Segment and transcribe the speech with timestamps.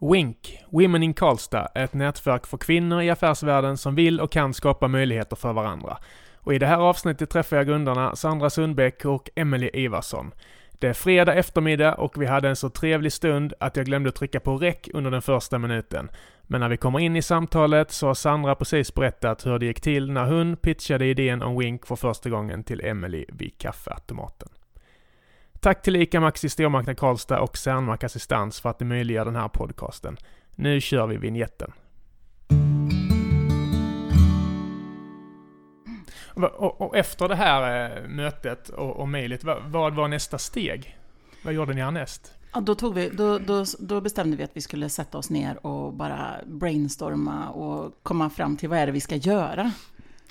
[0.00, 4.54] Wink, Women in Karlstad, är ett nätverk för kvinnor i affärsvärlden som vill och kan
[4.54, 5.98] skapa möjligheter för varandra.
[6.36, 10.32] Och i det här avsnittet träffar jag grundarna Sandra Sundbäck och Emelie Ivarsson.
[10.78, 14.40] Det är fredag eftermiddag och vi hade en så trevlig stund att jag glömde trycka
[14.40, 16.08] på räck under den första minuten.
[16.42, 19.80] Men när vi kommer in i samtalet så har Sandra precis berättat hur det gick
[19.80, 24.48] till när hon pitchade idén om Wink för första gången till Emelie vid kaffeautomaten.
[25.60, 29.48] Tack till ICA Maxi Stormarknad Karlstad och Cernmark Assistans för att ni möjliggör den här
[29.48, 30.16] podcasten.
[30.54, 31.72] Nu kör vi vignetten.
[36.34, 40.98] Och, och efter det här eh, mötet och, och mejlet, vad, vad var nästa steg?
[41.44, 42.32] Vad gjorde ni härnäst?
[42.52, 45.66] Ja, då, tog vi, då, då, då bestämde vi att vi skulle sätta oss ner
[45.66, 49.72] och bara brainstorma och komma fram till vad är det vi ska göra.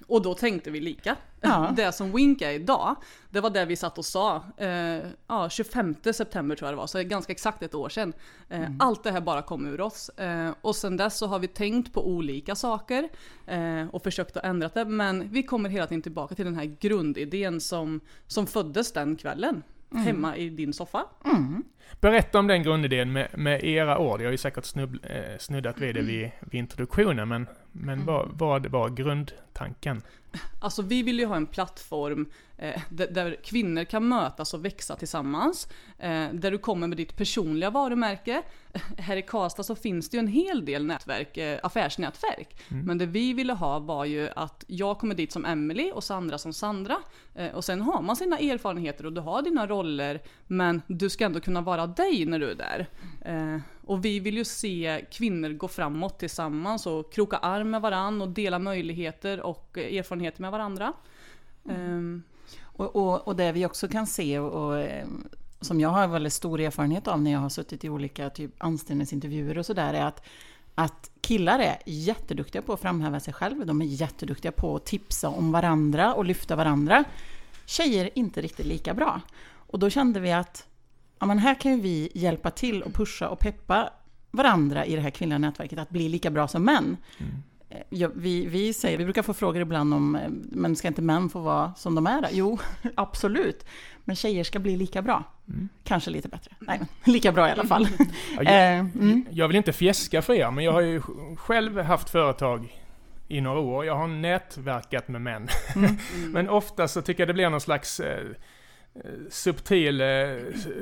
[0.08, 1.16] Och då tänkte vi lika.
[1.42, 1.72] Ja.
[1.76, 2.96] Det som Wink är idag,
[3.30, 6.88] det var det vi satt och sa, eh, ja, 25 september tror jag det var,
[6.88, 8.14] så ganska exakt ett år sedan.
[8.50, 8.78] Eh, mm.
[8.80, 10.10] Allt det här bara kom ur oss.
[10.10, 13.10] Eh, och sen dess så har vi tänkt på olika saker
[13.48, 16.78] eh, och försökt att ändra det, men vi kommer hela tiden tillbaka till den här
[16.80, 19.64] grundidén som, som föddes den kvällen.
[19.92, 20.06] Mm.
[20.06, 21.06] Hemma i din soffa.
[21.26, 21.64] Mm.
[22.02, 24.22] Berätta om den grundidén med, med era ord.
[24.22, 28.06] Jag har ju säkert snubb, eh, snuddat vid det vid, vid introduktionen, men, men mm.
[28.06, 30.02] vad, vad var grundtanken?
[30.60, 34.96] Alltså vi vill ju ha en plattform eh, där, där, kvinnor kan mötas och växa
[34.96, 35.68] tillsammans.
[36.00, 38.42] Eh, där du kommer med ditt personliga varumärke.
[38.98, 42.62] Här i Karlstad så finns det ju en hel del nätverk, eh, affärsnätverk.
[42.72, 42.86] Mm.
[42.86, 46.38] Men det vi ville ha var ju att jag kommer dit som Emily och Sandra
[46.38, 46.98] som Sandra.
[47.36, 50.22] Eh, och sen har man sina erfarenheter och du har dina roller.
[50.48, 52.88] Men du ska ändå kunna vara dig när du är där.
[53.86, 58.32] Och vi vill ju se kvinnor gå framåt tillsammans och kroka arm med varandra och
[58.32, 60.94] dela möjligheter och erfarenheter med varandra.
[61.70, 62.24] Mm.
[62.62, 65.08] Och, och, och, det vi också kan se och, och, eh,
[65.62, 69.58] som jag har väldigt stor erfarenhet av när jag har suttit i olika typ anställningsintervjuer
[69.58, 70.26] och sådär är att,
[70.76, 73.66] att killar är jätteduktiga på att framhäva sig själva.
[73.66, 77.04] De är jätteduktiga på att tipsa om varandra och lyfta varandra.
[77.66, 79.22] Tjejer är inte riktigt lika bra.
[79.68, 80.68] Och då kände vi att
[81.20, 83.90] ja, men här kan ju vi hjälpa till och pusha och peppa
[84.32, 86.98] varandra i det här kvinnliga nätverket att bli lika bra som män.
[87.18, 87.32] Mm.
[87.70, 91.02] Eh, ja, vi, vi, säger, vi brukar få frågor ibland om, eh, men ska inte
[91.02, 92.30] män få vara som de är?
[92.32, 92.60] Jo,
[92.96, 93.66] absolut.
[94.04, 95.24] Men tjejer ska bli lika bra.
[95.48, 95.70] Mm.
[95.84, 96.52] Kanske lite bättre.
[96.60, 97.88] Nej, lika bra i alla fall.
[98.38, 99.26] Ja, jag, eh, mm.
[99.32, 101.02] jag vill inte fjäska för er, men jag har ju
[101.38, 102.82] själv haft företag
[103.28, 103.86] i några år.
[103.86, 105.48] Jag har nätverkat med män.
[105.76, 105.98] Mm.
[106.32, 108.02] men ofta så tycker jag det blir någon slags
[109.30, 110.08] subtil eh,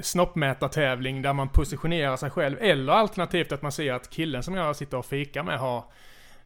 [0.01, 2.57] snoppmätartävling där man positionerar sig själv.
[2.61, 5.83] Eller alternativt att man ser att killen som jag sitter och fikar med har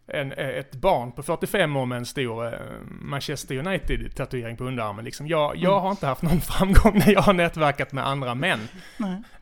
[0.08, 5.06] en, eh, ett barn på 45 år med en stor eh, Manchester United-tatuering på underarmen.
[5.06, 5.28] Liksom.
[5.28, 5.84] Jag, jag mm.
[5.84, 8.60] har inte haft någon framgång när jag har nätverkat med andra män.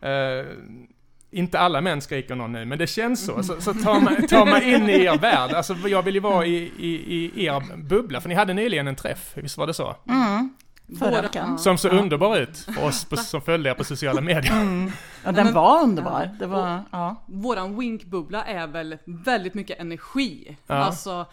[0.06, 0.46] Uh,
[1.32, 3.44] inte alla män skriker någon nu, men det känns så.
[3.44, 5.52] Så, så ta, mig, ta mig in i er värld.
[5.52, 8.96] Alltså, jag vill ju vara i, i, i er bubbla, för ni hade nyligen en
[8.96, 9.96] träff, visst var det så?
[10.08, 10.50] Mm.
[11.00, 11.60] Förra veckan.
[11.60, 14.54] Som såg underbar ut för oss på, som följde er på sociala medier.
[14.54, 14.92] Mm.
[15.26, 16.30] Ja, den var underbar.
[16.40, 17.16] Det var, ja.
[17.26, 20.58] Våran winkbubbla är väl väldigt mycket energi.
[20.68, 20.76] Ja.
[20.76, 21.26] Alltså,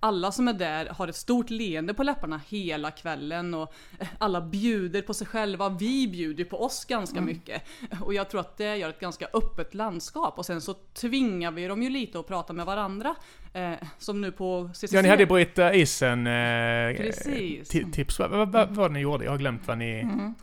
[0.00, 3.74] alla som är där har ett stort leende på läpparna hela kvällen och
[4.18, 5.68] alla bjuder på sig själva.
[5.68, 7.26] Vi bjuder på oss ganska mm.
[7.26, 7.62] mycket.
[8.00, 11.66] Och jag tror att det gör ett ganska öppet landskap och sen så tvingar vi
[11.66, 13.14] dem ju lite att prata med varandra.
[13.52, 14.92] Eh, som nu på CCC.
[14.92, 17.12] Ja, ni hade bryta isen eh,
[17.92, 18.18] tips.
[18.18, 19.24] Vad, vad, vad var det ni gjorde?
[19.24, 20.00] Jag har glömt vad ni...
[20.00, 20.34] Mm.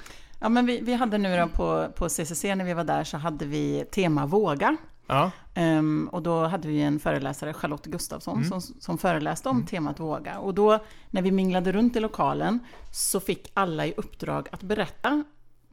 [0.43, 3.17] Ja, men vi, vi hade nu då på, på CCC när vi var där så
[3.17, 4.77] hade vi tema våga.
[5.07, 5.31] Ja.
[5.55, 8.49] Um, och då hade vi en föreläsare, Charlotte Gustafsson, mm.
[8.49, 9.67] som, som föreläste om mm.
[9.67, 10.37] temat våga.
[10.39, 12.59] Och då när vi minglade runt i lokalen
[12.91, 15.23] så fick alla i uppdrag att berätta,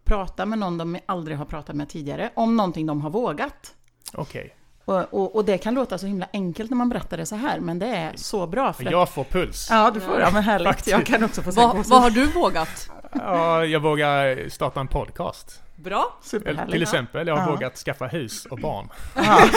[0.05, 3.75] prata med någon de aldrig har pratat med tidigare, om någonting de har vågat.
[4.13, 4.41] Okej.
[4.45, 4.60] Okay.
[4.91, 7.61] Och, och, och, det kan låta så himla enkelt när man berättar det så här,
[7.61, 8.73] men det är så bra.
[8.73, 9.69] För jag får puls.
[9.71, 10.21] Ja, du får.
[10.21, 10.87] Ja, men härligt.
[10.87, 12.91] Jag kan också få Vad, vad har du vågat?
[13.13, 15.63] Ja, jag vågar starta en podcast.
[15.83, 16.19] Bra.
[16.71, 17.51] Till exempel, jag har ja.
[17.51, 18.89] vågat skaffa hus och barn.
[19.15, 19.49] Ja.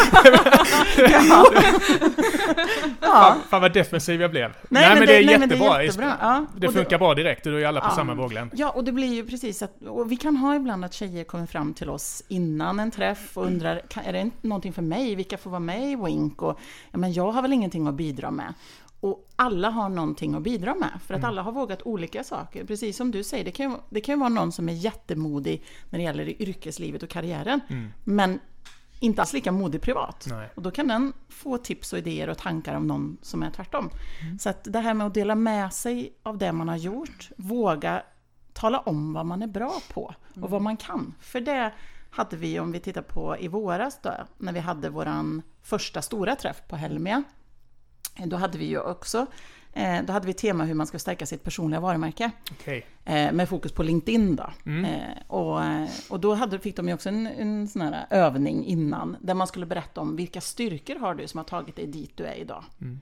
[3.01, 3.35] ja.
[3.49, 4.49] Fan, vad defensiv jag blev.
[4.49, 5.73] Nej, nej men, det, det, är nej, jättebra.
[5.73, 6.17] Det, är jättebra.
[6.21, 6.45] Ja.
[6.55, 7.95] det funkar bra direkt, då är alla på ja.
[7.95, 8.51] samma våglängd.
[8.55, 11.45] Ja, och det blir ju precis att, och vi kan ha ibland att tjejer kommer
[11.45, 15.15] fram till oss innan en träff och undrar, är det någonting för mig?
[15.15, 16.41] Vilka får vara med i Wink?
[16.41, 16.59] Och,
[16.91, 18.53] ja, men jag har väl ingenting att bidra med.
[19.03, 21.29] Och alla har någonting att bidra med, för att mm.
[21.29, 22.65] alla har vågat olika saker.
[22.65, 26.03] Precis som du säger, det kan, det kan vara någon som är jättemodig när det
[26.03, 27.89] gäller yrkeslivet och karriären, mm.
[28.03, 28.39] men
[28.99, 30.27] inte alls lika modig privat.
[30.29, 30.49] Nej.
[30.55, 33.89] Och då kan den få tips och idéer och tankar av någon som är tvärtom.
[34.21, 34.39] Mm.
[34.39, 38.03] Så att det här med att dela med sig av det man har gjort, våga
[38.53, 40.63] tala om vad man är bra på och vad mm.
[40.63, 41.15] man kan.
[41.19, 41.73] För det
[42.09, 46.35] hade vi, om vi tittar på i våras då, när vi hade våran första stora
[46.35, 47.23] träff på Helmia,
[48.25, 49.27] då hade vi ju också
[49.75, 52.31] Eh, då hade vi tema hur man ska stärka sitt personliga varumärke.
[52.51, 52.81] Okay.
[53.05, 54.53] Eh, med fokus på LinkedIn då.
[54.65, 54.85] Mm.
[54.85, 55.61] Eh, och,
[56.09, 59.47] och då hade, fick de ju också en, en sån här övning innan, där man
[59.47, 62.63] skulle berätta om vilka styrkor har du som har tagit dig dit du är idag.
[62.81, 62.99] Mm.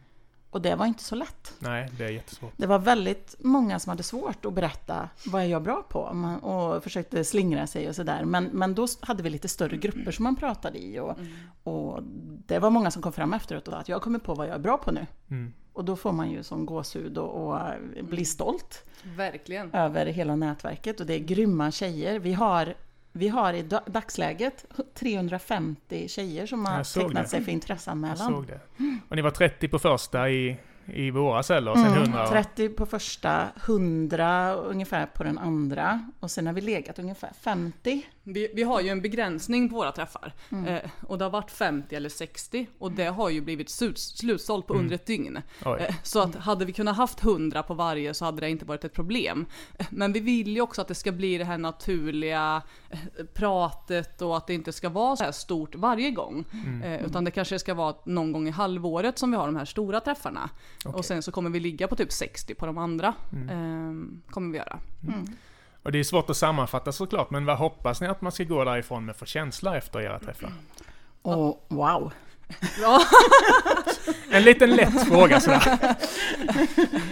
[0.52, 1.54] Och det var inte så lätt.
[1.60, 2.54] Nej, det är jättesvårt.
[2.58, 6.00] Det var väldigt många som hade svårt att berätta vad är jag bra på
[6.42, 8.26] och försökte slingra sig och sådär.
[8.26, 11.32] Men, men då hade vi lite större grupper som man pratade i och, mm.
[11.64, 12.00] och
[12.48, 14.56] det var många som kom fram efteråt och sa att jag kommer på vad jag
[14.56, 15.06] är bra på nu.
[15.30, 15.54] Mm.
[15.74, 17.60] Och då får man ju som gåshud och, och
[18.04, 18.84] bli stolt.
[19.04, 19.74] Verkligen.
[19.74, 22.20] Över hela nätverket och det är grymma tjejer.
[22.20, 22.74] Vi har
[23.12, 27.30] vi har i dagsläget 350 tjejer som har tecknat det.
[27.30, 28.18] sig för intresseanmälan.
[28.20, 28.60] Jag såg det.
[29.10, 30.58] Och ni var 30 på första i
[30.94, 31.76] i våras eller?
[31.76, 32.28] Sen mm, 100?
[32.28, 38.06] 30 på första, 100 ungefär på den andra och sen har vi legat ungefär 50.
[38.24, 40.68] Vi, vi har ju en begränsning på våra träffar mm.
[40.68, 44.74] eh, och det har varit 50 eller 60 och det har ju blivit slutsålt på
[44.74, 44.84] mm.
[44.84, 45.42] under ett dygn.
[45.66, 48.84] Eh, så att hade vi kunnat haft 100 på varje så hade det inte varit
[48.84, 49.46] ett problem.
[49.80, 54.22] Eh, men vi vill ju också att det ska bli det här naturliga eh, pratet
[54.22, 56.46] och att det inte ska vara så här stort varje gång.
[56.52, 56.84] Mm.
[56.84, 59.66] Eh, utan det kanske ska vara någon gång i halvåret som vi har de här
[59.66, 60.50] stora träffarna.
[60.86, 61.00] Okay.
[61.00, 63.14] Och sen så kommer vi ligga på typ 60 på de andra.
[63.34, 63.50] Mm.
[63.50, 64.80] Ehm, kommer vi göra.
[65.08, 65.26] Mm.
[65.84, 68.64] Och det är svårt att sammanfatta såklart, men vad hoppas ni att man ska gå
[68.64, 70.54] därifrån med för känsla efter era träffar?
[71.22, 72.12] Och wow!
[72.82, 73.02] Ja.
[74.32, 75.96] en liten lätt fråga sådär.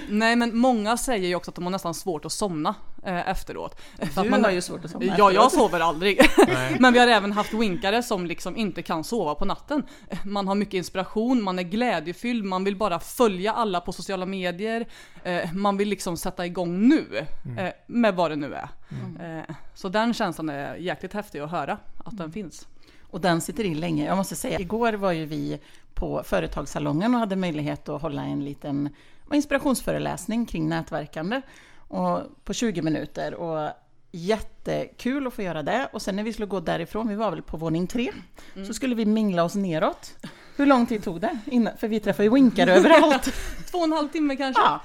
[0.10, 2.76] Nej men många säger ju också att de har nästan svårt att somna
[3.06, 3.82] eh, efteråt.
[4.14, 6.20] För du man har ju svårt att somna Ja, jag sover aldrig.
[6.80, 9.84] men vi har även haft winkare som liksom inte kan sova på natten.
[10.24, 14.88] Man har mycket inspiration, man är glädjefylld, man vill bara följa alla på sociala medier.
[15.24, 17.58] Eh, man vill liksom sätta igång nu mm.
[17.58, 18.70] eh, med vad det nu är.
[18.90, 19.40] Mm.
[19.40, 22.68] Eh, så den känslan är jäkligt häftig att höra att den finns.
[23.12, 24.06] Och den sitter i länge.
[24.06, 25.60] Jag måste säga, igår var ju vi
[25.94, 28.90] på Företagssalongen och hade möjlighet att hålla en liten
[29.34, 31.42] inspirationsföreläsning kring nätverkande.
[31.78, 33.34] Och på 20 minuter.
[33.34, 33.72] Och
[34.12, 35.90] jättekul att få göra det.
[35.94, 38.12] Och sen när vi skulle gå därifrån, vi var väl på våning tre,
[38.56, 38.68] mm.
[38.68, 40.16] så skulle vi mingla oss neråt.
[40.56, 41.38] Hur lång tid tog det?
[41.46, 43.34] Innan, för vi träffade ju winkare överallt.
[43.72, 44.62] Två och en halv timme kanske?
[44.62, 44.82] Ja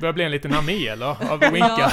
[0.00, 1.32] börjar bli en liten armé eller?
[1.32, 1.92] Av winkar.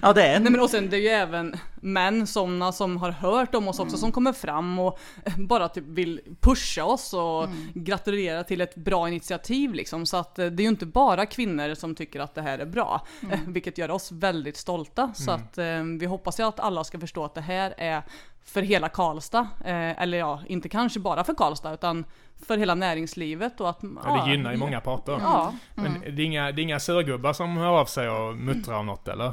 [0.00, 0.42] ja det är en...
[0.42, 3.78] Nej men och sen det är ju även män, sådana som har hört om oss
[3.78, 4.00] också mm.
[4.00, 4.98] som kommer fram och
[5.36, 7.56] bara typ vill pusha oss och mm.
[7.74, 10.06] gratulera till ett bra initiativ liksom.
[10.06, 12.66] Så att eh, det är ju inte bara kvinnor som tycker att det här är
[12.66, 13.06] bra.
[13.22, 13.52] Mm.
[13.52, 15.12] Vilket gör oss väldigt stolta.
[15.14, 15.42] Så mm.
[15.42, 18.02] att eh, vi hoppas ju att alla ska förstå att det här är
[18.44, 19.48] för hela Karlstad.
[19.64, 22.04] Eh, eller ja, inte kanske bara för Karlstad utan
[22.46, 23.60] för hela näringslivet.
[23.60, 25.18] Och att, ja, det gynnar ju många parter.
[25.22, 25.54] Ja.
[25.74, 26.16] Men mm.
[26.16, 29.08] det är inga, det är inga surgubbar som hör av sig och muttrar om något
[29.08, 29.32] eller?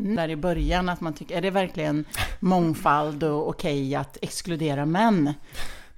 [0.00, 2.04] Där i början att man tycker, är det verkligen
[2.40, 5.34] mångfald och okej okay att exkludera män?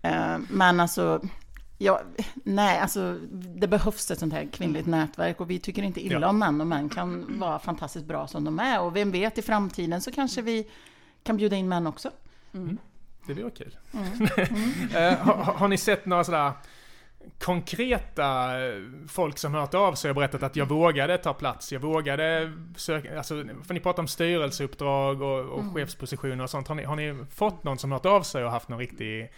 [0.02, 1.20] Eh, men alltså,
[1.78, 2.00] ja,
[2.34, 6.28] nej, alltså det behövs ett sånt här kvinnligt nätverk och vi tycker inte illa ja.
[6.28, 8.80] om män och män kan vara fantastiskt bra som de är.
[8.80, 10.66] Och vem vet, i framtiden så kanske vi
[11.22, 12.10] kan bjuda in män också.
[12.54, 12.78] Mm.
[13.26, 13.76] Det blir kul.
[13.92, 14.28] Mm.
[14.92, 15.16] Mm.
[15.20, 16.52] har, har, ni sett några sådär
[17.38, 18.50] konkreta
[19.08, 23.16] folk som hört av sig och berättat att jag vågade ta plats, jag vågade söka,
[23.16, 25.74] alltså, för ni pratar om styrelseuppdrag och, och mm.
[25.74, 26.68] chefspositioner och sånt.
[26.68, 29.30] Har ni, har ni fått någon som hört av sig och haft någon riktig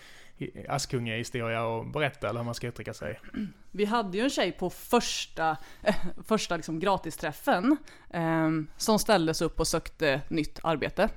[0.69, 3.21] Askunge-historia och berätta, eller hur man ska uttrycka sig.
[3.71, 5.57] Vi hade ju en tjej på första,
[6.25, 7.77] första liksom gratisträffen
[8.11, 11.09] eh, som ställdes upp och sökte nytt arbete.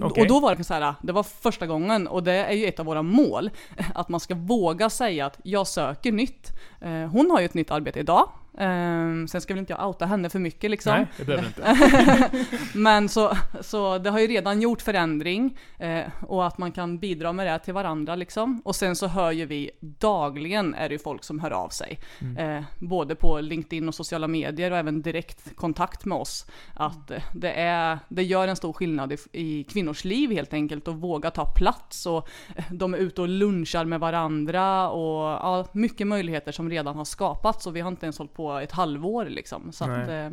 [0.00, 0.22] Okay.
[0.22, 2.80] Och då var det så här, det var första gången och det är ju ett
[2.80, 3.50] av våra mål,
[3.94, 6.52] att man ska våga säga att jag söker nytt.
[6.80, 10.06] Eh, hon har ju ett nytt arbete idag, Um, sen ska väl inte jag outa
[10.06, 10.92] henne för mycket liksom.
[10.92, 12.46] Nej, det behöver inte.
[12.74, 17.32] Men så, så det har ju redan gjort förändring eh, och att man kan bidra
[17.32, 18.62] med det till varandra liksom.
[18.64, 21.98] Och sen så hör ju vi dagligen är det ju folk som hör av sig.
[22.20, 22.36] Mm.
[22.36, 26.46] Eh, både på LinkedIn och sociala medier och även direkt kontakt med oss.
[26.74, 30.88] Att eh, det, är, det gör en stor skillnad i, i kvinnors liv helt enkelt
[30.88, 35.66] och våga ta plats och eh, de är ute och lunchar med varandra och ja,
[35.72, 39.24] mycket möjligheter som redan har skapats och vi har inte ens hållit på ett halvår
[39.24, 39.72] liksom.
[39.72, 40.30] Så att, eh,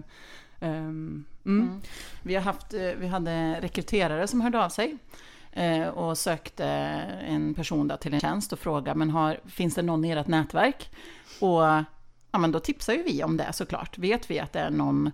[0.60, 1.82] um, mm.
[2.24, 4.98] Vi har haft, eh, vi hade rekryterare som hörde av sig
[5.52, 6.66] eh, och sökte
[7.28, 10.28] en person där till en tjänst och frågade, men har, finns det någon i ert
[10.28, 10.90] nätverk?
[11.40, 11.64] Och
[12.32, 13.98] ja, men då tipsar ju vi om det såklart.
[13.98, 15.12] Vet vi att det är någon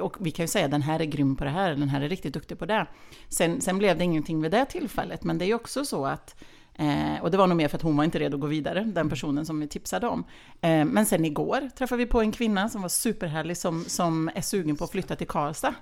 [0.00, 2.08] och vi kan ju säga den här är grym på det här, den här är
[2.08, 2.86] riktigt duktig på det.
[3.28, 6.36] Sen, sen blev det ingenting vid det tillfället, men det är ju också så att
[6.78, 8.84] Eh, och det var nog mer för att hon var inte redo att gå vidare,
[8.84, 10.24] den personen som vi tipsade om.
[10.60, 14.40] Eh, men sen igår träffade vi på en kvinna som var superhärlig, som, som är
[14.40, 15.74] sugen på att flytta till Karlstad.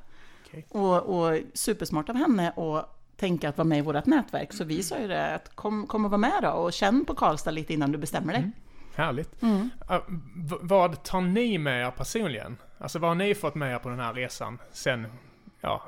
[0.47, 0.63] Okay.
[0.69, 2.83] Och, och supersmart av henne och
[3.17, 4.53] tänka att vara med i vårt nätverk.
[4.53, 7.15] Så vi sa ju det att kom, kom och var med då och känn på
[7.15, 8.43] Karlstad lite innan du bestämmer dig.
[8.43, 8.53] Mm.
[8.95, 9.43] Härligt.
[9.43, 9.71] Mm.
[9.91, 9.99] Uh,
[10.61, 12.57] vad tar ni med er personligen?
[12.79, 15.07] Alltså vad har ni fått med er på den här resan sen,
[15.61, 15.83] ja,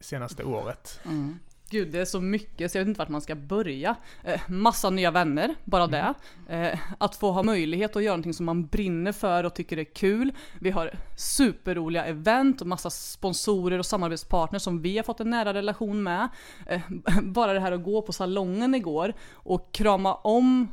[0.00, 1.00] senaste året?
[1.04, 1.38] Mm.
[1.70, 3.96] Gud, det är så mycket så jag vet inte vart man ska börja.
[4.24, 6.14] Eh, massa nya vänner, bara det.
[6.48, 9.84] Eh, att få ha möjlighet att göra någonting som man brinner för och tycker är
[9.84, 10.32] kul.
[10.58, 15.54] Vi har superroliga event och massa sponsorer och samarbetspartners som vi har fått en nära
[15.54, 16.28] relation med.
[16.66, 16.80] Eh,
[17.22, 20.68] bara det här att gå på salongen igår och krama om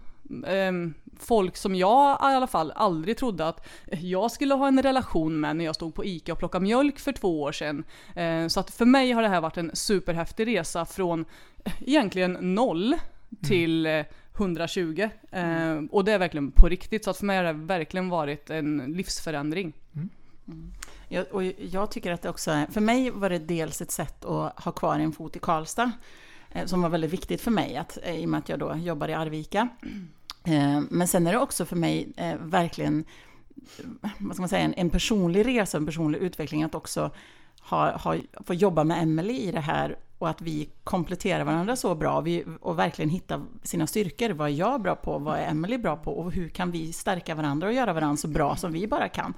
[1.20, 5.56] folk som jag i alla fall aldrig trodde att jag skulle ha en relation med
[5.56, 7.84] när jag stod på ICA och plockade mjölk för två år sedan.
[8.16, 11.26] Eh, Så att för mig har det här varit en superhäftig resa från
[11.66, 12.96] eh, egentligen noll
[13.44, 14.06] till eh,
[14.38, 15.10] 120.
[15.32, 18.50] Eh, Och det är verkligen på riktigt, så att för mig har det verkligen varit
[18.50, 19.74] en livsförändring.
[21.08, 24.26] Jag, och jag tycker att det också är, för mig var det dels ett sätt
[24.26, 25.92] att ha kvar en fot i Karlstad,
[26.56, 28.76] Eh, som var väldigt viktigt för mig, att, eh, i och med att jag då
[28.76, 29.68] jobbar i Arvika.
[30.44, 33.06] Eh, men sen är det också för mig verkligen,
[34.18, 37.12] vad ska man säga, en, en personlig resa, en personlig utveckling, att också
[37.62, 41.96] ha, ha, få jobba med Emelie i det här och att vi kompletterar varandra så
[41.96, 44.30] bra vi, och verkligen hitta sina styrkor.
[44.30, 45.18] Vad är jag bra på?
[45.20, 46.12] Vad är Emelie bra på?
[46.12, 49.34] Och hur kan vi stärka varandra och göra varandra så bra som vi bara kan?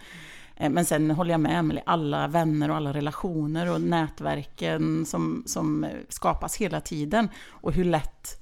[0.58, 5.44] Eh, Men sen håller jag med Emelie, alla vänner och alla relationer och nätverken som,
[5.46, 7.30] som skapas hela tiden.
[7.50, 8.42] Och hur lätt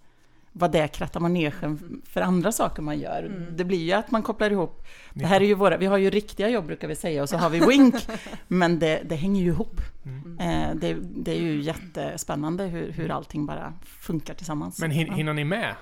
[0.57, 3.47] vad det krattar manegen för andra saker man gör.
[3.57, 4.83] Det blir ju att man kopplar ihop.
[5.13, 7.37] Det här är ju våra, vi har ju riktiga jobb brukar vi säga och så
[7.37, 7.95] har vi Wink.
[8.47, 9.81] men det, det hänger ju ihop.
[10.05, 10.39] Mm.
[10.39, 14.79] Eh, det, det är ju jättespännande hur, hur allting bara funkar tillsammans.
[14.79, 15.75] Men hin- hinner ni med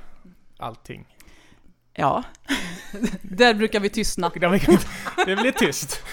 [0.57, 1.05] allting?
[1.95, 2.23] Ja,
[3.21, 4.29] Där brukar vi tystna.
[4.29, 4.39] Det
[5.35, 6.03] blir- tyst.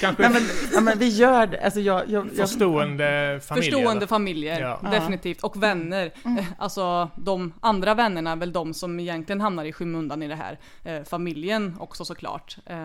[0.00, 0.42] Kanske Nej, men,
[0.74, 1.60] ja, men vi gör det.
[1.64, 3.72] Alltså jag, jag, jag, förstående familjer.
[3.72, 4.90] Förstående familjer, Ja.
[4.90, 5.42] definitivt.
[5.44, 6.12] Och vänner.
[6.24, 10.34] Eh, Alltså de andra vännerna är väl de som egentligen hamnar i skymundan i det
[10.34, 10.58] här.
[10.84, 12.56] Eh, familjen också såklart.
[12.66, 12.76] Eh,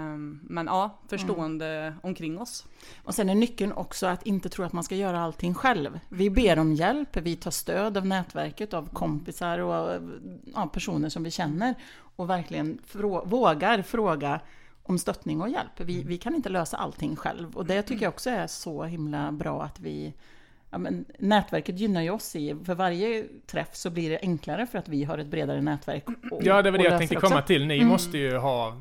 [0.41, 2.65] men ja, förstående omkring oss.
[3.03, 5.99] Och sen är nyckeln också att inte tro att man ska göra allting själv.
[6.09, 10.01] Vi ber om hjälp, vi tar stöd av nätverket, av kompisar och
[10.53, 11.54] ja, personer som vi känner.
[12.17, 14.39] Och verkligen frå- vågar fråga
[14.83, 15.71] om stöttning och hjälp.
[15.77, 17.55] Vi, vi kan inte lösa allting själv.
[17.57, 20.13] Och det tycker jag också är så himla bra att vi
[20.69, 24.77] Ja, men nätverket gynnar ju oss i, för varje träff så blir det enklare för
[24.79, 26.03] att vi har ett bredare nätverk.
[26.31, 27.27] och- Ja, det var det jag tänkte också.
[27.29, 27.67] komma till.
[27.67, 28.77] Ni måste ju ha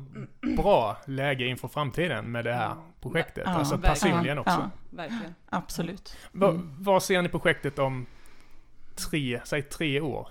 [0.57, 3.43] bra läge inför framtiden med det här projektet.
[3.45, 3.93] Ja, alltså verkligen.
[3.95, 4.51] personligen också.
[4.51, 5.35] Ja, Verkligen.
[5.49, 6.15] absolut.
[6.31, 8.05] Va, vad ser ni projektet om
[8.95, 10.27] tre, säg tre år?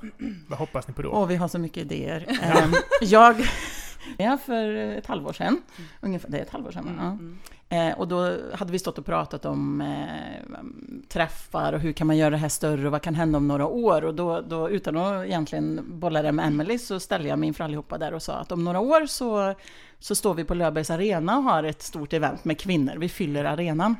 [0.49, 1.11] Vad hoppas ni på då?
[1.11, 2.27] Och vi har så mycket idéer.
[2.43, 3.37] Ehm, jag,
[4.19, 5.63] ja, för ett halvår sedan,
[6.01, 6.93] ungefär, det är ett halvår sedan, va?
[6.99, 7.07] ja.
[7.07, 7.39] Mm.
[7.69, 12.17] Eh, och då hade vi stått och pratat om eh, träffar och hur kan man
[12.17, 14.05] göra det här större och vad kan hända om några år.
[14.05, 17.65] Och då, då utan att egentligen bolla det med Emily så ställde jag mig inför
[17.65, 19.55] allihopa där och sa att om några år så,
[19.99, 22.95] så står vi på Löfbergs arena och har ett stort event med kvinnor.
[22.99, 23.97] Vi fyller arenan.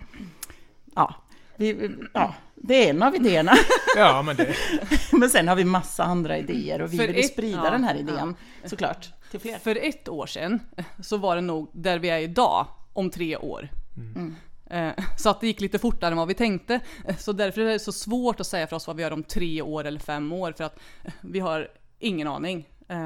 [0.95, 1.15] Ja,
[1.57, 3.53] vi, ja det är en av idéerna.
[3.97, 4.55] Ja, men det...
[5.13, 7.85] Men sen har vi massa andra idéer och vi För vill ett- sprida ja, den
[7.85, 8.35] här idén
[8.65, 9.59] såklart till fler.
[9.59, 10.61] För ett år sedan
[11.03, 13.69] så var det nog där vi är idag om tre år.
[13.97, 14.35] Mm.
[14.67, 16.81] Eh, Så att det gick lite fortare än vad vi tänkte.
[17.19, 19.63] Så därför är det så svårt att säga för oss vad vi gör om tre
[19.63, 21.69] år eller fem år för att eh, vi har
[21.99, 22.69] ingen aning.
[22.89, 22.97] Eh,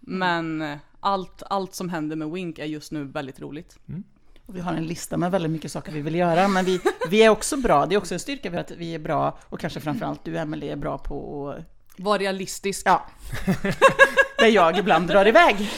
[0.00, 3.78] Men eh, allt, allt som händer med Wink är just nu väldigt roligt.
[4.46, 6.80] Och vi har en lista med väldigt mycket saker vi vill göra, men vi,
[7.10, 7.86] vi är också bra.
[7.86, 10.72] Det är också en styrka för att vi är bra, och kanske framförallt du Emelie
[10.72, 11.64] är bra på att...
[11.98, 12.82] Var realistisk.
[12.86, 13.06] Ja.
[14.38, 15.70] Där jag ibland drar iväg.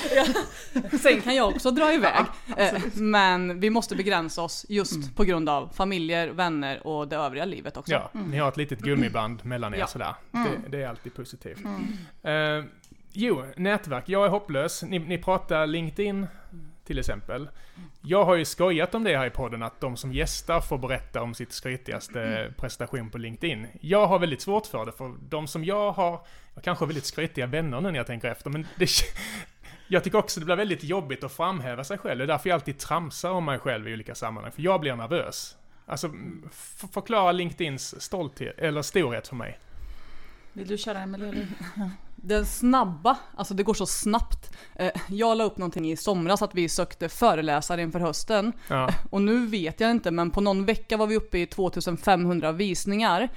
[1.02, 2.24] Sen kan jag också dra iväg.
[2.56, 5.08] Eh, Men vi måste begränsa oss just Mm.
[5.08, 7.92] på grund av familjer, vänner och det övriga livet också.
[7.92, 9.86] Ja, ni har ett litet gummiband mellan er Ja.
[9.86, 10.14] sådär.
[10.34, 10.48] Mm.
[10.62, 11.58] Det, det är alltid positivt.
[12.22, 12.32] Eh,
[13.12, 14.04] jo, nätverk.
[14.08, 14.82] Jag är hopplös.
[14.82, 16.26] Ni, ni pratar LinkedIn
[16.84, 17.48] till exempel.
[18.02, 21.22] Jag har ju skojat om det här i podden, att de som gästar får berätta
[21.22, 23.66] om sitt skrytigaste prestation på LinkedIn.
[23.80, 27.04] Jag har väldigt svårt för det, för de som jag har, jag kanske har väldigt
[27.04, 28.88] skrytiga vänner nu när jag tänker efter, men det,
[29.88, 32.18] jag tycker också det blir väldigt jobbigt att framhäva sig själv.
[32.18, 34.96] Det är därför jag alltid tramsar om mig själv i olika sammanhang, för jag blir
[34.96, 35.56] nervös.
[35.86, 36.10] Alltså,
[36.92, 39.58] förklara LinkedIns stolthet, eller storhet för mig.
[40.52, 41.46] Vill du köra Emelie?
[42.26, 44.56] Den snabba, alltså det går så snabbt.
[44.74, 48.52] Eh, Jag la upp någonting i somras att vi sökte föreläsare inför hösten.
[48.68, 48.90] Ja.
[49.10, 53.28] Och nu vet jag inte, men på någon vecka var vi uppe i 2500 visningar.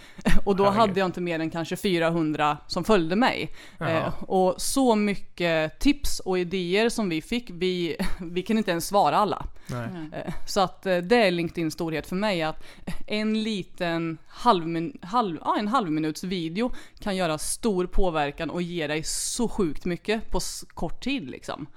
[0.45, 0.79] Och då Herregud.
[0.79, 3.55] hade jag inte mer än kanske 400 som följde mig.
[3.77, 3.89] Jaha.
[3.91, 8.87] Eh, Och så mycket tips och idéer som vi fick, vi, vi kan inte ens
[8.87, 9.45] svara alla.
[9.69, 9.89] Nej.
[10.25, 12.63] Eh, Så att eh, det är LinkedIn storhet för mig att
[13.07, 19.03] en liten halvmin- halv, ja, en halvminuts video kan göra stor påverkan och ge dig
[19.03, 20.39] så sjukt mycket på
[20.73, 21.67] kort tid liksom.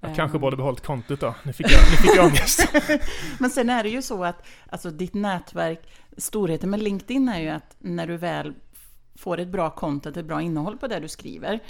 [0.00, 1.34] Jag kanske borde behållit kontot då.
[1.42, 2.66] Nu fick jag, nu fick jag ångest.
[3.38, 7.48] Men sen är det ju så att alltså, ditt nätverk, storheten med LinkedIn är ju
[7.48, 8.54] att när du väl
[9.14, 11.60] får ett bra content, ett bra innehåll på det du skriver,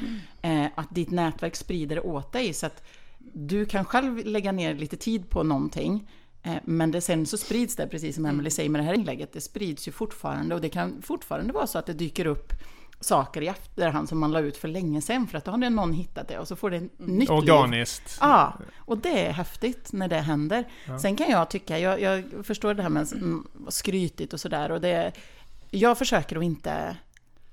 [0.42, 2.82] eh, att ditt nätverk sprider det åt dig så att
[3.18, 6.10] du kan själv lägga ner lite tid på någonting,
[6.42, 9.32] eh, men det, sen så sprids det, precis som Emelie säger med det här inlägget,
[9.32, 12.52] det sprids ju fortfarande och det kan fortfarande vara så att det dyker upp
[13.02, 15.70] saker i efterhand som man la ut för länge sedan för att då har det
[15.70, 17.30] någon hittat det och så får det ett nytt liv.
[17.30, 18.18] Organiskt.
[18.20, 20.64] Ja, och det är häftigt när det händer.
[21.02, 24.80] Sen kan jag tycka, jag, jag förstår det här med mm, skrytigt och sådär och
[24.80, 25.12] det,
[25.70, 26.96] jag försöker att inte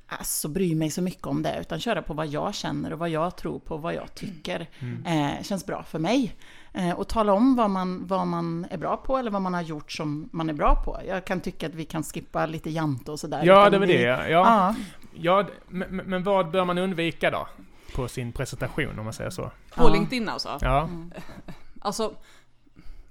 [0.08, 3.10] alltså, bry mig så mycket om det utan köra på vad jag känner och vad
[3.10, 4.68] jag tror på och vad jag tycker
[5.06, 6.36] eh, känns bra för mig.
[6.74, 9.62] Eh, och tala om vad man, vad man är bra på eller vad man har
[9.62, 11.00] gjort som man är bra på.
[11.08, 13.42] Jag kan tycka att vi kan skippa lite jante och sådär.
[13.46, 14.02] Ja, det var vi- det.
[14.04, 14.26] Ja.
[14.30, 14.76] Ja,
[15.22, 17.48] Ja, men, men- vad bör man undvika då?
[17.96, 19.42] På sin presentation om man säger så.
[19.44, 19.90] På Ja.
[19.94, 20.58] LinkedIn alltså.
[20.62, 20.90] Ja.
[21.82, 22.14] Alltså,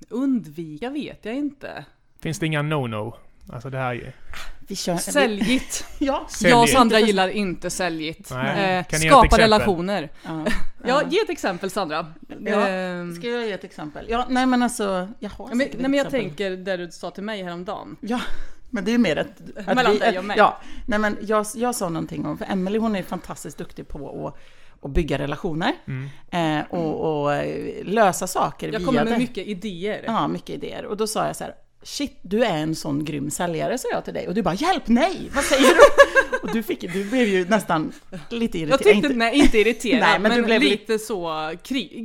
[0.09, 1.85] undvika vet jag inte.
[2.21, 3.15] Finns det inga no-no?
[3.53, 4.15] Alltså det här
[4.61, 4.97] vi kör...
[4.97, 5.85] Säljigt.
[5.99, 6.27] Ja.
[6.43, 6.69] Jag och.
[6.69, 8.31] Sandra gillar inte säljigt.
[8.31, 10.09] Eh, skapa relationer.
[10.25, 10.47] ja.
[10.85, 12.07] Ja, ge ett exempel Sandra.
[12.41, 14.07] Ja, Ehm, Ska jag ge ett exempel?
[14.09, 16.29] Ja, nej men alltså, jag har Ja, men, nej, men jag exempel.
[16.29, 17.97] tänker det du sa till mig häromdagen.
[18.01, 18.21] Ja,
[18.71, 19.67] men det är ju mer att...
[19.67, 20.37] att Mellan vi, dig och mig.
[20.39, 24.27] Ja, nej men jag, jag sa någonting om, för Emelie hon är fantastiskt duktig på
[24.27, 24.35] att,
[24.85, 25.73] att bygga relationer.
[25.87, 26.61] Mm.
[26.61, 29.19] Eh, och, och eh, lösa saker Jag via kommer med det.
[29.19, 30.05] mycket idéer.
[30.07, 30.85] Ja, mycket idéer.
[30.85, 31.55] Och då sa jag så här,
[31.89, 34.29] shit, du är en sån grym säljare, sa jag till dig.
[34.29, 35.81] Och du bara, hjälp, nej, vad säger du?
[36.43, 37.93] och du, fick, du blev ju nästan
[38.31, 38.71] lite irriterad.
[38.71, 41.23] Jag tyckte, Inte- nej inte irriterad, Nej, men men, du blev lite så,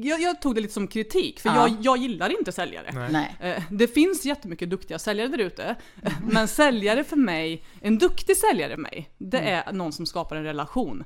[0.03, 1.55] jag, jag tog det lite som kritik, för Ja.
[1.67, 3.07] jag, jag gillar inte säljare.
[3.11, 3.35] Nej.
[3.39, 5.75] Eh, Det finns jättemycket duktiga säljare där ute,
[6.31, 10.43] men säljare för mig, en duktig säljare för mig, det är någon som skapar en
[10.43, 11.03] relation.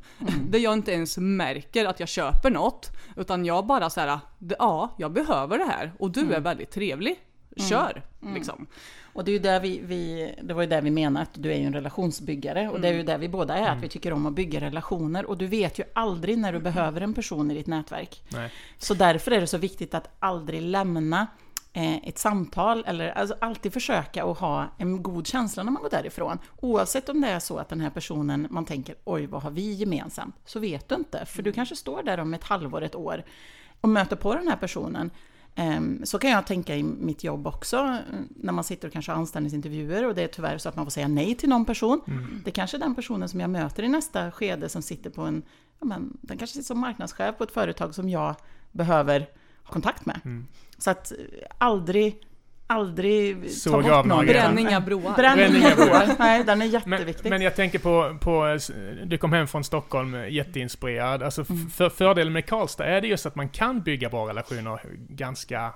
[0.50, 4.19] Där jag inte ens märker att jag köper något, utan jag bara så här,
[4.60, 7.16] ja, jag behöver det här och du är väldigt trevlig.
[7.57, 8.01] Kör!
[8.33, 8.67] Liksom.
[9.13, 11.51] Och det är ju där vi, vi, det var ju där vi menade att du
[11.51, 12.70] är ju en relationsbyggare.
[12.70, 15.25] Och det är ju där vi båda är, att vi tycker om att bygga relationer.
[15.25, 18.24] Och du vet ju aldrig när du behöver en person i ditt nätverk.
[18.29, 18.51] Nej.
[18.77, 21.27] Så därför är det så viktigt att aldrig lämna
[21.74, 25.89] eh, ett samtal, eller alltså alltid försöka att ha en god känsla när man går
[25.89, 26.39] därifrån.
[26.61, 29.74] Oavsett om det är så att den här personen, man tänker oj vad har vi
[29.74, 30.35] gemensamt?
[30.46, 33.24] Så vet du inte, för du kanske står där om ett halvår, ett år
[33.81, 35.11] och möter på den här personen.
[35.59, 37.98] Ehm, Så kan jag tänka i mitt jobb också,
[38.29, 40.91] när man sitter och kanske har anställningsintervjuer och det är tyvärr så att man får
[40.91, 42.01] säga nej till någon person.
[42.46, 45.41] Det kanske är den personen som jag möter i nästa skede som sitter på en,
[45.79, 48.35] ja men, den kanske sitter som marknadschef på ett företag som jag
[48.72, 49.20] behöver
[49.63, 50.20] ha kontakt med.
[50.77, 51.17] Så att eh,
[51.57, 52.22] aldrig,
[52.68, 54.25] aldrig Såga ta av bort någon.
[54.25, 55.16] Bränn inga broar.
[55.16, 56.16] Bränn inga broar.
[56.20, 57.30] Nej, den är Men, jätteviktig.
[57.30, 58.58] men jag tänker på, på,
[59.06, 61.24] du kom hem från Stockholm jätteinspirerad.
[61.24, 64.80] Alltså f- för, fördelen med Karlstad är det just att man kan bygga bra relationer
[65.10, 65.72] ganska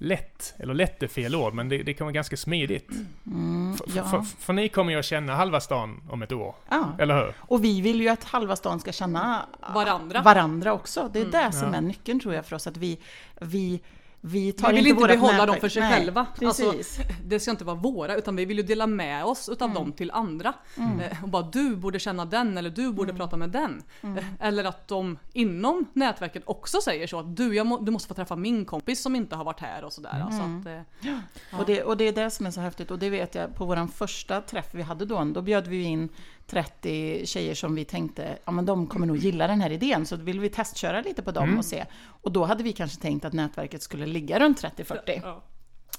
[0.00, 0.54] lätt.
[0.58, 2.90] Eller lätt är fel ord, men det, det kan vara ganska smidigt.
[3.26, 4.04] Mm, ja.
[4.04, 6.54] För, för ni kommer ju att känna halva stan om ett år.
[6.70, 6.92] ja.
[6.98, 7.32] Eller hur?
[7.38, 10.22] Och vi vill ju att halva stan ska känna Varandra.
[10.22, 11.10] varandra också.
[11.12, 11.76] Det är det som Ja.
[11.76, 12.98] är nyckeln tror jag för oss, att vi,
[13.40, 13.80] vi,
[14.20, 16.26] vi tar Vi vill inte vårat behålla dem för sig Nej, själva.
[16.44, 16.74] Alltså,
[17.24, 20.10] det ska inte vara våra, utan vi vill ju dela med oss utav dem till
[20.10, 20.52] andra.
[20.76, 23.82] Eh, Och bara du borde känna den, eller du borde prata med den.
[24.02, 28.14] Eh, Eller att de inom nätverket också säger så att du, må, du måste få
[28.14, 30.26] träffa min kompis som inte har varit här och sådär.
[30.30, 32.90] Så att, eh, Och, det, och det är det som är så häftigt.
[32.90, 35.24] Och det vet jag på vår första träff vi hade då.
[35.24, 36.08] Då bjöd vi in
[36.50, 40.06] 30 tjejer som vi tänkte, ja men de kommer nog gilla den här idén.
[40.06, 41.84] Så då ville vi testköra lite på dem och se.
[42.22, 45.20] Och då hade vi kanske tänkt att nätverket skulle ligga runt 30-40.
[45.22, 45.42] ja.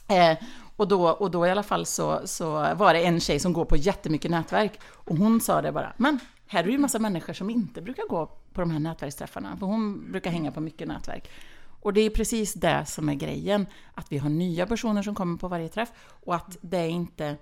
[0.09, 0.37] Eh,
[0.75, 3.65] och, då, och då i alla fall så, så var det en tjej som går
[3.65, 4.79] på jättemycket nätverk.
[4.83, 8.25] Och hon sa det bara, men här är ju massa människor som inte brukar gå
[8.53, 9.57] på de här nätverksträffarna.
[9.57, 11.29] För hon brukar hänga på mycket nätverk.
[11.81, 13.65] Och det är precis det som är grejen.
[13.93, 15.89] Att vi har nya personer som kommer på varje träff.
[16.25, 17.37] Och att det är inte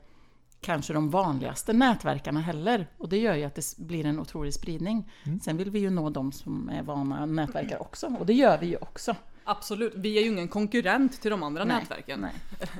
[0.61, 2.87] kanske de vanligaste nätverkarna heller.
[2.97, 5.11] Och det gör ju att det blir en otrolig spridning.
[5.41, 8.07] Sen vill vi ju nå de som är vana nätverkare också.
[8.19, 9.15] Och det gör vi ju också.
[9.49, 12.27] Absolut, vi är ju ingen konkurrent till de andra Nej, nätverken.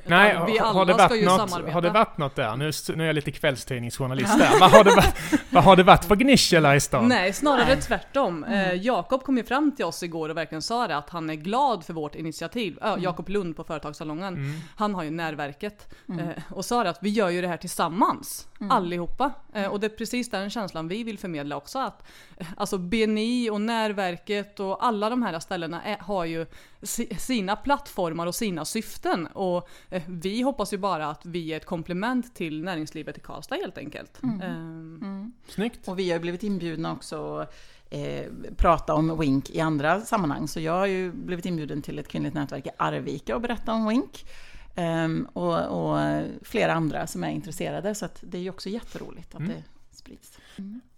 [0.06, 0.38] nej.
[0.46, 1.72] Vi har, alla har, det ska varit ju något, samarbeta.
[1.72, 2.56] har det varit något där?
[2.56, 4.60] Nu, nu är jag lite kvällstidningsjournalist där.
[4.60, 5.14] vad, har det varit,
[5.50, 7.08] vad har det varit för gnissel i stan?
[7.08, 7.80] Nej, snarare Nej.
[7.80, 8.44] tvärtom.
[8.44, 11.34] Eh, Jakob kom ju fram till oss igår och verkligen sa det att han är
[11.34, 12.78] glad för vårt initiativ.
[12.82, 14.34] Ö, Jakob Lund på Företagssalongen.
[14.34, 14.60] Mm.
[14.76, 15.94] Han har ju närverket.
[16.08, 18.48] Eh, och sa det att vi gör ju det här tillsammans.
[18.70, 19.30] Allihopa.
[19.54, 21.78] Eh, och det är precis den känslan vi vill förmedla också.
[21.78, 22.02] Att,
[22.56, 26.46] alltså BNI och närverket och alla de här ställena är, har ju
[27.18, 29.26] sina plattformar och sina syften.
[29.26, 33.54] Och eh, vi hoppas ju bara att vi är ett komplement till näringslivet i Karlstad
[33.56, 34.20] helt enkelt.
[34.42, 35.88] Ehm, Snyggt.
[35.88, 37.54] Och vi har blivit inbjudna också att
[37.90, 38.24] eh,
[38.56, 40.48] prata om Wink i andra sammanhang.
[40.48, 43.88] Så jag har ju blivit inbjuden till ett kvinnligt nätverk i Arvika och berätta om
[43.88, 44.26] Wink.
[44.74, 45.98] Ehm, och, och
[46.42, 47.94] flera andra som är intresserade.
[47.94, 49.52] Så att det är ju också jätteroligt att Mm.
[49.52, 49.62] det
[49.98, 50.38] sprids.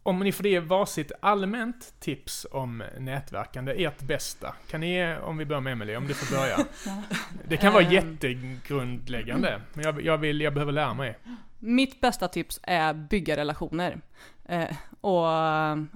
[0.02, 4.54] Om ni får ge varsitt allmänt tips om nätverkande, ert bästa.
[4.70, 6.58] Kan ni ge, om vi börjar med Emelie, om du får börja.
[7.48, 7.92] Det kan vara Ehm.
[7.92, 11.18] jättegrundläggande, men jag, jag, vill, jag behöver lära mig.
[11.58, 14.00] Mitt bästa tips är bygga relationer.
[14.48, 15.24] Eh, och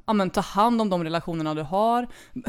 [0.07, 2.07] ja, men ta hand om de relationerna du har.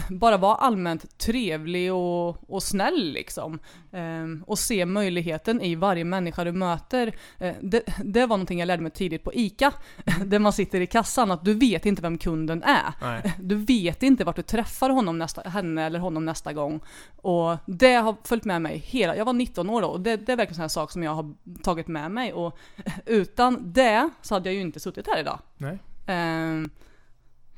[0.10, 3.60] Bara vara allmänt trevlig och, och snäll liksom.
[3.96, 7.16] Eh, och se möjligheten i varje människa du möter.
[7.40, 9.74] Eh, det, det var någonting jag lärde mig tidigt på ICA.
[10.26, 12.94] Där man sitter i kassan, att du vet inte vem kunden är.
[13.02, 13.34] Nej.
[13.40, 16.80] Du vet inte vart du träffar honom nästa, henne eller honom nästa gång.
[17.16, 20.32] Och det har följt med mig hela, jag var 19 år då och det, det
[20.32, 22.58] är verkligen en sån här sak som jag har tagit med mig och
[23.06, 25.40] utan det så hade jag ju inte suttit här idag.
[25.58, 25.80] Nej.
[26.08, 26.70] Ehm,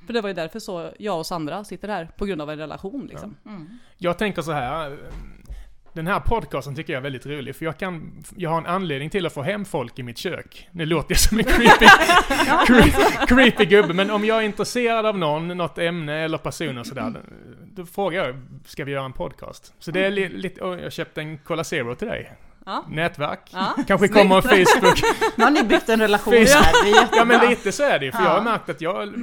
[0.06, 2.58] för det var ju därför så jag och Sandra sitter här, på grund av en
[2.58, 3.36] relation liksom.
[3.98, 4.98] Jag tänker så här.
[5.98, 9.10] Den här podcasten tycker jag är väldigt rolig, för jag kan, jag har en anledning
[9.10, 10.70] till att få hem folk i mitt kök.
[10.72, 11.86] Nu låter jag som en creepy,
[12.68, 16.88] cre- creepy gubbe, men om jag är intresserad av någon, något ämne eller person och
[16.88, 17.14] sådär,
[17.76, 19.74] då frågar jag, ska vi göra en podcast?
[19.80, 22.32] Så det är li, lite, och jag köpte en Cola Zero till dig.
[22.68, 22.84] Ja.
[22.90, 23.40] Nätverk.
[23.54, 24.14] Ja, Kanske snyggt.
[24.14, 25.02] kommer Facebook.
[25.38, 27.08] Nu har ni byggt en relation här.
[27.18, 29.14] Ja men lite så är det ju, för jag har märkt att jag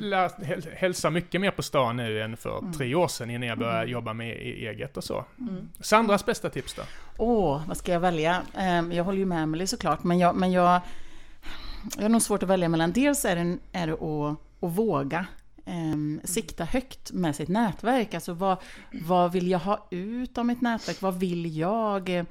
[0.00, 0.34] lärt,
[0.76, 4.12] hälsar mycket mer på stan nu än för tre år sedan innan jag började jobba
[4.12, 5.24] med e- eget och så.
[5.80, 6.82] Sandras bästa tips då?
[7.18, 8.42] Åh, vad ska jag välja?
[8.58, 10.80] Ehm, Jag håller ju med Emelie såklart, men jag, men jag,
[11.96, 12.92] jag har nog svårt att välja mellan.
[12.92, 14.30] Dels är det, är det att,
[14.70, 15.26] att våga
[15.64, 18.14] ehm, sikta högt med sitt nätverk.
[18.14, 18.58] Alltså vad,
[18.92, 21.02] vad vill jag ha ut av mitt nätverk?
[21.02, 22.08] Vad vill jag?
[22.08, 22.24] Eh,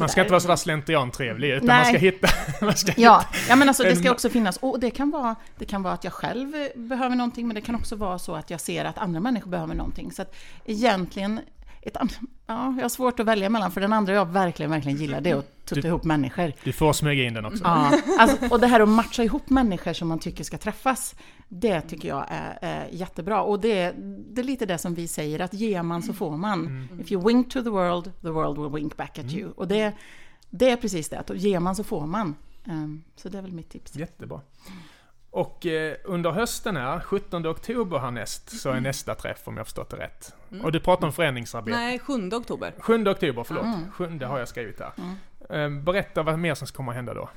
[0.00, 1.76] Man ska inte vara sådär slentriantrevlig, utan Nej.
[1.76, 2.28] man ska hitta...
[2.64, 5.64] Man ska Ja, ja men alltså det ska också finnas, och det kan, vara, det
[5.64, 8.60] kan vara att jag själv behöver någonting, men det kan också vara så att jag
[8.60, 10.12] ser att andra människor behöver någonting.
[10.12, 11.40] Så att egentligen,
[11.82, 11.96] ett,
[12.46, 15.30] ja, jag har svårt att välja mellan, för den andra jag verkligen, verkligen gillar, det
[15.30, 16.52] är att tutta Du- ihop människor.
[16.64, 17.64] Du får smyga in den också.
[17.64, 21.14] Ja, alltså, och det här att matcha ihop människor som man tycker ska träffas,
[21.48, 23.42] det tycker jag är, är jättebra.
[23.42, 23.94] Och det,
[24.30, 26.88] det är lite det som vi säger, att ger man så får man.
[27.00, 29.50] If you wink to the world, the world will wink back at you.
[29.50, 29.92] Och det,
[30.50, 32.34] det är precis det, att ger man så får man.
[32.66, 33.96] Ehm, Så det är väl mitt tips.
[33.96, 34.40] Jättebra.
[35.30, 39.90] Och eh, under hösten här, 17 oktober härnäst, så är nästa träff om jag förstått
[39.90, 40.34] det rätt.
[40.62, 41.78] Och du pratar om förändringsarbete.
[41.78, 42.74] Nej, 7 oktober.
[42.78, 43.66] 7 oktober, förlåt.
[43.92, 44.92] Sjunde har jag skrivit här.
[45.64, 47.28] Eh, berätta vad mer som kommer att hända då.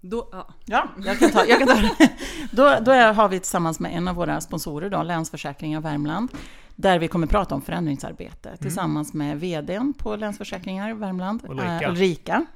[0.00, 0.48] Då, ja.
[0.64, 2.10] Ja, jag kan ta, jag kan ta det.
[2.52, 6.30] Då, då har vi tillsammans med en av våra sponsorer, då, Länsförsäkringar Värmland,
[6.76, 11.80] där vi kommer prata om förändringsarbete tillsammans med VDn på Länsförsäkringar Värmland, Ulrika.
[11.82, 12.46] eh, Ulrika.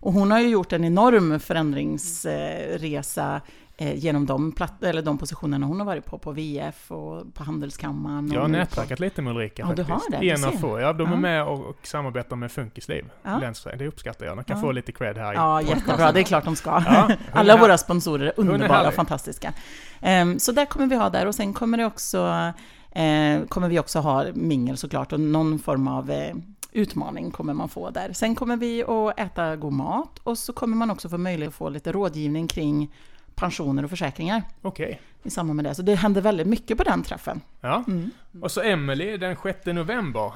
[0.00, 3.40] Och hon har ju gjort en enorm förändringsresa eh,
[3.78, 8.30] genom de, platt, eller de positionerna hon har varit på, på VF och på Handelskammaren.
[8.32, 10.14] Jag har nätverkat lite med Ulrika Ja, du faktiskt.
[10.14, 10.58] har det, du en av ser.
[10.58, 10.80] få.
[10.80, 13.04] Ja, de är med och, och samarbetar med Funkisliv.
[13.22, 13.38] Ja.
[13.38, 13.78] Länsförening.
[13.78, 14.36] Det uppskattar jag.
[14.36, 14.60] De kan Ja.
[14.62, 16.12] få lite cred här Ja, jättebra.
[16.12, 16.70] Det är klart de ska.
[16.86, 19.52] Ja, Alla är- våra sponsorer är underbara och fantastiska.
[20.00, 22.52] Ehm, så där kommer vi ha där och sen kommer det också
[22.90, 26.34] eh, kommer vi också ha mingel såklart och någon form av eh,
[26.72, 28.12] utmaning kommer man få där.
[28.12, 31.54] Sen kommer vi att äta god mat och så kommer man också få möjlighet att
[31.54, 32.94] få lite rådgivning kring
[33.38, 35.00] pensioner och försäkringar Okej.
[35.22, 35.74] i samband med det.
[35.74, 37.40] Så det händer väldigt mycket på den träffen.
[37.60, 37.84] Ja.
[37.88, 38.10] Mm.
[38.42, 40.32] Och så Emily den 6 november.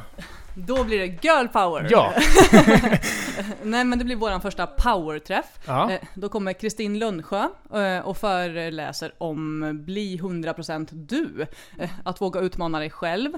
[0.54, 1.86] Då blir det girl power!
[1.90, 2.12] Ja.
[3.62, 5.46] Nej men det blir vår första powerträff.
[5.66, 5.90] ja.
[5.92, 11.46] Eh, Då kommer Kristin Lundsjö eh, och föreläser om Bli 100% du.
[11.78, 13.32] Eh, Att våga utmana dig själv.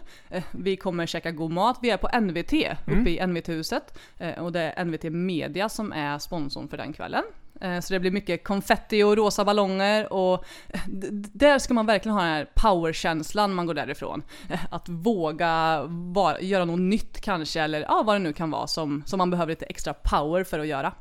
[0.50, 1.78] Vi kommer käka god mat.
[1.82, 2.52] Vi är på NVT
[2.86, 3.98] uppe i NVT-huset.
[4.38, 7.24] Och det är NVT Media som är sponsorn för den kvällen.
[7.64, 10.80] Eh, Så det blir mycket konfetti och rosa ballonger och eh,
[11.32, 14.22] där ska man verkligen ha den här powerkänslan när man går därifrån.
[14.50, 18.66] Eh, Att våga vara, göra något nytt kanske eller ja, vad det nu kan vara
[18.66, 20.92] som, som man behöver lite extra power för att göra.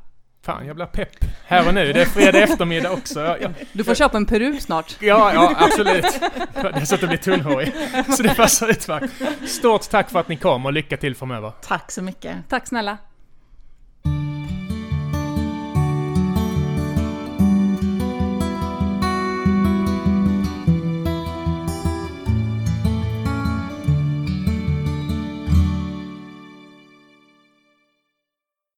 [0.45, 1.10] Fan, jag blir pepp
[1.47, 1.93] här och nu.
[1.93, 3.19] Det är fredag eftermiddag också.
[3.21, 4.95] Jag, jag, Du får köpa en peruk snart.
[4.99, 6.06] ja, ja, absolut.
[6.80, 7.73] Dessutom blir tunnhårig.
[8.17, 9.13] Så det passar utmärkt.
[9.49, 11.52] Stort tack för att ni kom och lycka till framöver.
[11.62, 12.36] Tack så mycket.
[12.49, 12.97] Tack snälla.